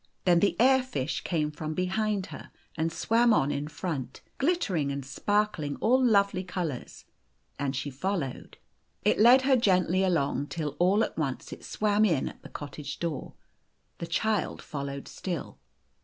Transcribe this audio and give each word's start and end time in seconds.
Then 0.25 0.39
the 0.39 0.59
air 0.59 0.81
fish 0.81 1.21
came 1.23 1.51
from 1.51 1.75
behind 1.75 2.25
her, 2.33 2.49
and 2.75 2.89
o 2.91 2.93
swam 2.95 3.35
on 3.35 3.51
in 3.51 3.67
front, 3.67 4.21
glittering 4.39 4.91
and 4.91 5.05
sparkling 5.05 5.75
all 5.75 6.03
lovely 6.03 6.43
colours; 6.43 7.05
and 7.59 7.75
she 7.75 7.91
followed. 7.91 8.57
It 9.05 9.19
led 9.19 9.43
her 9.43 9.55
gently 9.55 10.03
along 10.03 10.47
till 10.47 10.75
all 10.79 11.03
at 11.03 11.19
once 11.19 11.53
it 11.53 11.63
swam 11.63 12.03
in 12.03 12.29
at 12.29 12.39
a 12.43 12.49
cottage 12.49 12.97
door. 12.99 13.35
The 13.99 14.07
child 14.07 14.59
followed 14.59 15.07
still. 15.07 15.59